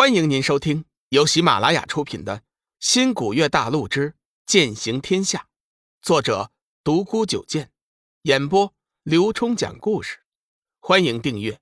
[0.00, 2.38] 欢迎您收听由喜马拉雅出品的
[2.78, 4.14] 《新古月大陆之
[4.46, 5.40] 剑行天下》，
[6.00, 6.50] 作者
[6.82, 7.70] 独孤九剑，
[8.22, 10.20] 演播刘冲讲故事。
[10.78, 11.60] 欢迎订阅。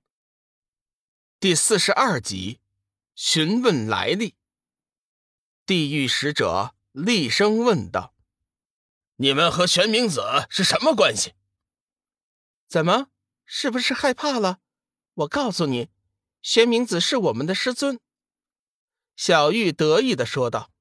[1.41, 2.61] 第四十二集，
[3.13, 4.35] 询问来历。
[5.65, 8.15] 地狱使者厉声问道
[9.19, 11.33] ：“你们和玄冥子是什么关系？
[12.69, 13.09] 怎么，
[13.43, 14.61] 是不是害怕了？
[15.15, 15.89] 我告诉你，
[16.41, 17.99] 玄冥子是我们的师尊。”
[19.19, 20.71] 小玉得意的说道：“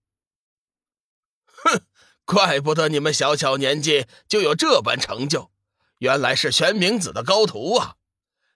[1.44, 1.84] 哼，
[2.24, 5.50] 怪不得你们小小年纪就有这般成就，
[5.98, 7.96] 原来是玄冥子的高徒啊！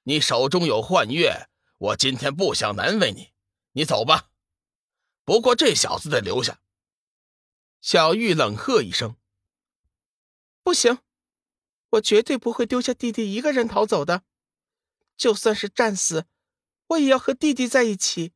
[0.04, 3.32] 你手中有幻月，我今天不想难为你，
[3.72, 4.30] 你走吧。
[5.24, 6.60] 不过这小子得留下。”
[7.82, 9.16] 小玉冷喝一声
[10.62, 10.98] ：“不行，
[11.90, 14.22] 我绝对不会丢下弟弟一个人逃走的，
[15.16, 16.26] 就算是战死，
[16.86, 18.32] 我也要和弟弟在一起。”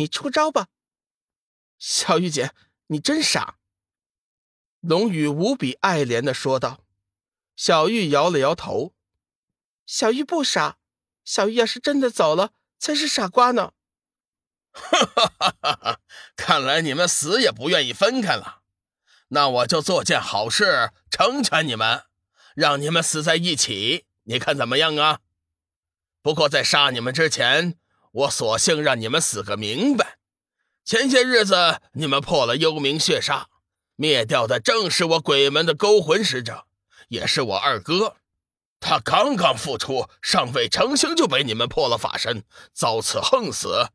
[0.00, 0.68] 你出招吧，
[1.78, 2.54] 小玉姐，
[2.86, 3.58] 你真傻。”
[4.80, 6.86] 龙宇无比爱怜的说道。
[7.54, 8.94] 小玉摇了摇头
[9.84, 10.78] ：“小玉不傻，
[11.22, 13.74] 小玉要是真的走了，才是傻瓜呢。
[14.72, 16.00] ”哈哈哈哈哈！
[16.34, 18.62] 看来你们死也不愿意分开了，
[19.28, 22.04] 那我就做件好事，成全你们，
[22.54, 25.20] 让你们死在一起，你看怎么样啊？
[26.22, 27.78] 不过在杀你们之前。
[28.12, 30.18] 我索性让你们死个明白。
[30.84, 33.44] 前些日子你们破了幽冥血煞，
[33.96, 36.66] 灭掉的正是我鬼门的勾魂使者，
[37.08, 38.16] 也是我二哥。
[38.80, 43.90] 他刚刚复出，尚未成型就被你们破了法身，遭此横死。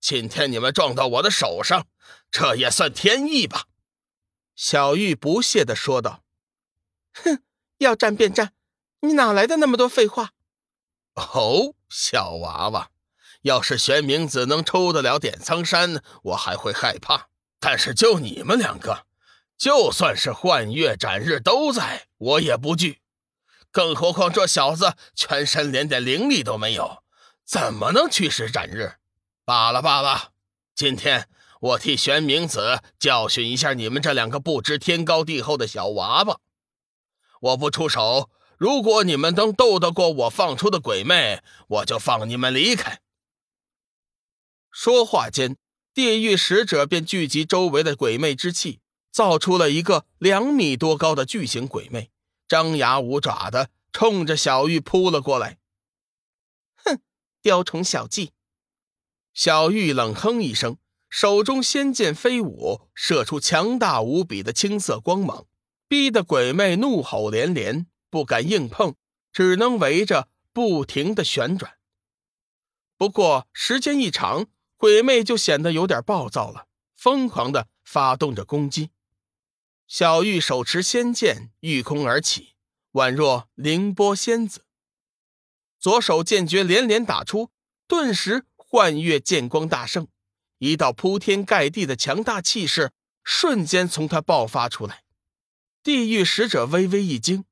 [0.00, 1.86] 今天你们撞到我的手上，
[2.30, 3.66] 这也算天意吧？”
[4.56, 6.24] 小玉不屑地说道。
[7.22, 7.42] “哼，
[7.78, 8.54] 要战便战，
[9.00, 10.32] 你哪来的那么多废话？”
[11.14, 12.90] 哦，小娃娃。
[13.42, 17.28] 要是玄冥子能抽得了点苍山，我还会害怕。
[17.58, 19.06] 但是就你们两个，
[19.58, 23.00] 就算是幻月斩日都在，我也不惧。
[23.70, 27.02] 更何况这小子全身连点灵力都没有，
[27.44, 28.94] 怎么能驱使斩日？
[29.44, 30.30] 罢了罢了，
[30.74, 31.28] 今天
[31.60, 36.40] 我替玄冥子教训一下你们这两个不知天高地厚的小娃娃。
[37.40, 38.28] 我不出手，
[38.58, 43.00] 如果你们能斗得过我放出的鬼魅，我就放你们离开。
[44.82, 45.58] 说话间，
[45.92, 48.80] 地狱使者便聚集周围的鬼魅之气，
[49.12, 52.10] 造出了一个两米多高的巨型鬼魅，
[52.48, 55.58] 张牙舞爪的冲着小玉扑了过来。
[56.76, 56.98] 哼，
[57.42, 58.32] 雕虫小技！
[59.34, 60.78] 小玉冷哼一声，
[61.10, 65.44] 手中仙剑飞舞，射出强大无比的青色光芒，
[65.88, 68.94] 逼得鬼魅怒吼连连，不敢硬碰，
[69.30, 71.74] 只能围着不停的旋转。
[72.96, 74.46] 不过时间一长，
[74.80, 78.88] 鬼魅就显得有点暴躁了，疯狂的发动着攻击。
[79.86, 82.54] 小玉手持仙剑，御空而起，
[82.92, 84.64] 宛若凌波仙子。
[85.78, 87.50] 左手剑诀连连打出，
[87.86, 90.08] 顿时幻月剑光大盛，
[90.56, 92.92] 一道铺天盖地的强大气势
[93.22, 95.02] 瞬间从他爆发出来。
[95.82, 97.44] 地狱使者微微一惊，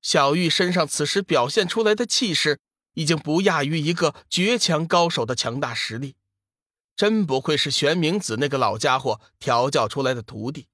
[0.00, 2.58] 小玉身上此时表现出来的气势，
[2.94, 6.14] 已经不亚于一个绝强高手的强大实力。
[7.00, 10.68] 真不愧是玄冥子那个老家伙调教出来的徒弟，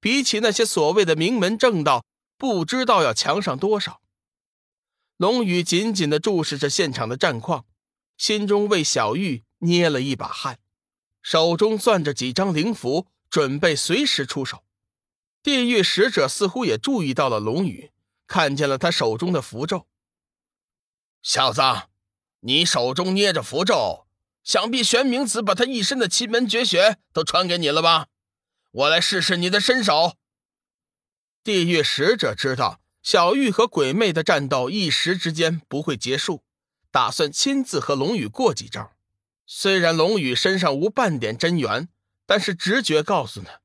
[0.00, 2.04] 比起那些所谓的名门正道，
[2.36, 4.00] 不知道要强上多少。
[5.18, 7.64] 龙宇紧紧地注视着现场的战况，
[8.18, 10.58] 心中为小玉捏了一把汗，
[11.22, 14.64] 手中攥着几张灵符，准备随时出手。
[15.44, 17.92] 地狱使者似乎也注意到了龙宇，
[18.26, 19.86] 看见了他手中的符咒。
[21.22, 21.62] 小子，
[22.40, 24.08] 你手中捏着符咒。
[24.44, 28.08] 想必玄冥子把他一身的奇门绝学都传给你了吧？
[28.72, 30.16] 我来试试你的身手。
[31.44, 36.42] 地狱使者知道小玉和鬼魅的战斗一时之间不会结束，
[36.90, 38.92] 打算亲自和龙宇过几招。
[39.46, 41.88] 虽然龙宇身上无半点真元，
[42.26, 43.60] 但是直觉告诉他，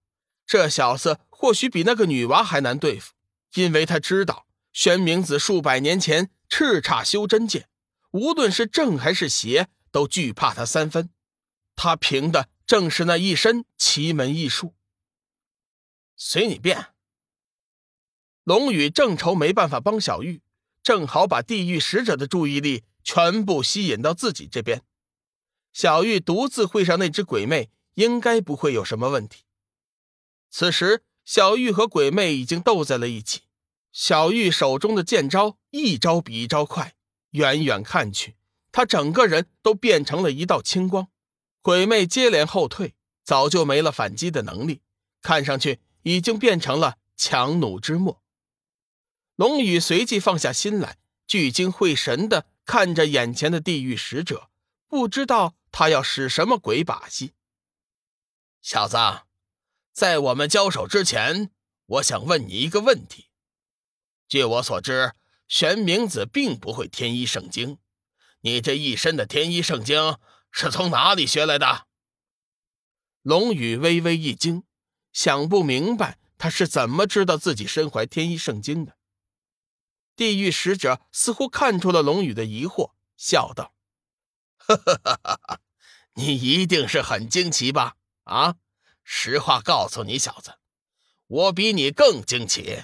[0.45, 3.13] 这小子或许比那个女娃还难对付，
[3.53, 7.67] 因为他知道玄冥子数百年前叱咤修真界，
[8.11, 9.69] 无论是正还是邪。
[9.91, 11.09] 都惧怕他三分，
[11.75, 14.75] 他凭的正是那一身奇门异术。
[16.15, 16.93] 随你便。
[18.43, 20.41] 龙宇正愁没办法帮小玉，
[20.81, 24.83] 正好把地狱使者的注意力全部吸引到自己这边。
[25.73, 29.43] 小玉独自会上那只鬼魅，应该不会有什么问题。
[30.49, 33.41] 此时，小玉和鬼魅已经斗在了一起。
[33.91, 36.95] 小玉手中的剑招一招比一招快，
[37.31, 38.37] 远远看去。
[38.77, 41.07] 他整个人都变成了一道青光，
[41.63, 42.93] 鬼魅接连后退，
[43.23, 44.83] 早就没了反击的能力，
[45.19, 48.21] 看上去已经变成了强弩之末。
[49.35, 54.51] 龙宇随即放下心来，聚精会神的看着眼前的地狱使者，
[54.87, 57.33] 不知道他要使什么鬼把戏。
[58.61, 58.95] 小子，
[59.91, 61.49] 在我们交手之前，
[61.87, 63.29] 我想问你一个问题。
[64.27, 65.13] 据我所知，
[65.47, 67.79] 玄冥子并不会天一圣经，
[68.41, 70.17] 你这一身的天一圣经
[70.51, 71.87] 是从哪里学来的？
[73.21, 74.63] 龙宇微微一惊，
[75.11, 78.95] 想不明白他是怎么知道自己身怀天一圣经的。
[80.15, 83.75] 地狱使者似乎看出了龙宇的疑惑，笑道
[84.57, 85.59] ：“哈哈哈哈，
[86.13, 87.95] 你一定是很惊奇吧？
[88.23, 88.55] 啊，
[89.03, 90.57] 实话告诉你，小子，
[91.27, 92.83] 我比你更惊奇。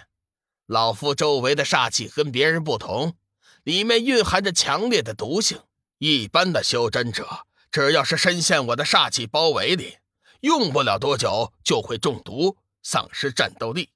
[0.66, 3.18] 老夫周围的煞气跟别人不同，
[3.63, 5.60] 里面蕴含着强烈的毒性。
[5.98, 9.98] 一般的修真者，只要是深陷我的煞气包围里，
[10.42, 13.89] 用不了多久就会中毒，丧失战斗力。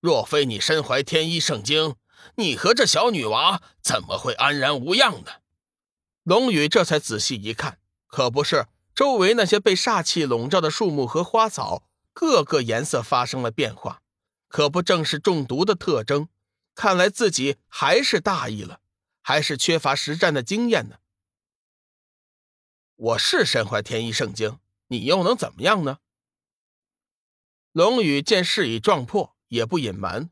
[0.00, 1.94] 若非你身怀天一圣经，
[2.36, 5.32] 你和这小女娃怎么会安然无恙呢？
[6.24, 14.02] 龙宇这才仔细一看，可不是，周围那些被煞气笼罩的树木和花草，个个颜色发生了变化，
[14.48, 16.28] 可不正是中毒的特征？
[16.74, 18.80] 看来自己还是大意了，
[19.20, 20.98] 还是缺乏实战的经验呢。
[22.96, 24.58] 我是身怀天一圣经，
[24.88, 25.98] 你又能怎么样呢？
[27.72, 30.30] 龙宇见事已撞破，也不隐瞒。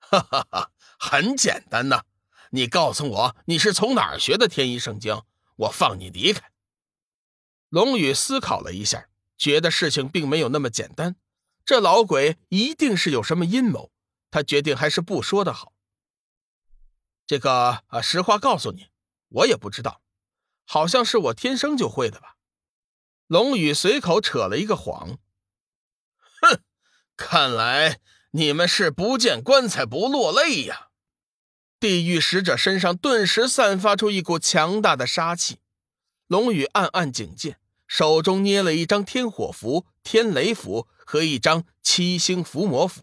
[0.00, 2.02] 哈哈哈，很简单呐！
[2.50, 5.22] 你告诉我你是从哪儿学的天一圣经，
[5.56, 6.50] 我放你离开。
[7.68, 9.08] 龙宇思考了一下，
[9.38, 11.16] 觉得事情并没有那么简单，
[11.64, 13.91] 这老鬼一定是有什么阴谋。
[14.32, 15.72] 他决定还是不说的好。
[17.24, 18.88] 这个啊，实话告诉你，
[19.28, 20.02] 我也不知道，
[20.64, 22.36] 好像是我天生就会的吧。
[23.28, 25.18] 龙宇随口扯了一个谎。
[26.40, 26.60] 哼，
[27.16, 28.00] 看来。
[28.34, 30.88] 你们是不见棺材不落泪呀！
[31.78, 35.58] 地狱使者身上顿时散发出一股强大的杀气，
[36.28, 43.02] 龙宇暗暗警戒，手中捏了一张天火符、天雷符和一张七星伏魔符。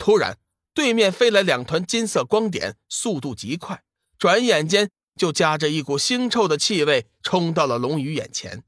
[0.00, 0.38] 突然，
[0.72, 3.84] 对面飞来两团金色光点，速度极快，
[4.18, 8.64] 转眼间就夹着一股腥臭的气味冲到了龙宇眼前。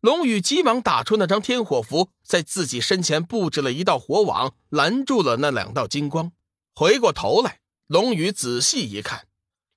[0.00, 6.32] 龙宇急忙打出那张天火符，在自己身前布置了一道火网，拦住了那两道金光。
[6.74, 9.28] 回过头来，龙宇仔细一看，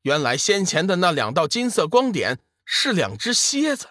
[0.02, 3.90] 原来先前的那两道金色光点是两只蝎子。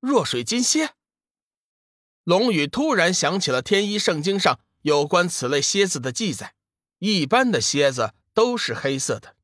[0.00, 0.94] 弱水金蝎。
[2.24, 6.54] 龙宇突然想起了天一圣经上有关此类蝎子的记载，
[6.98, 9.36] 一般的蝎子都是黑色的，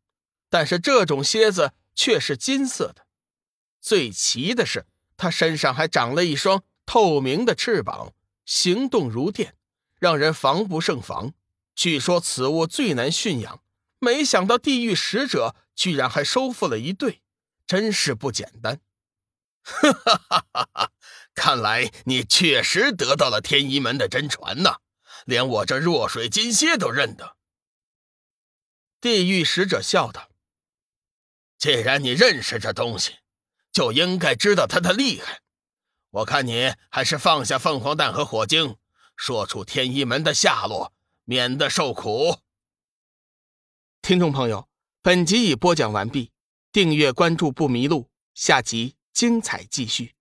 [0.51, 3.07] 但是这种蝎子却是金色的。
[3.81, 4.87] 最奇的是。
[5.17, 8.13] 它身上还长了一双透明的翅膀，
[8.45, 9.55] 行动如电，
[10.01, 11.35] 让人防不胜防。
[11.77, 13.63] 据说此物最难驯养，
[14.01, 17.23] 没想到地狱使者居然还收复了一对，
[17.65, 18.81] 真是不简单。
[19.63, 20.91] 哈哈哈哈哈！
[21.33, 24.79] 看来你确实得到了天一门的真传呐，
[25.25, 27.37] 连我这弱水金蝎都认得。
[29.01, 30.31] 地狱使者笑道
[31.59, 33.17] ：“既然你认识这东西。”
[33.75, 35.41] 就应该知道它的厉害，
[36.11, 38.77] 我看你还是放下凤凰蛋和火晶，
[39.17, 42.39] 说出天一门的下落，免得受苦。
[44.01, 44.69] 听众朋友，
[45.03, 46.31] 本集已播讲完毕，
[46.71, 50.14] 订阅关注不迷路，下集精彩继续。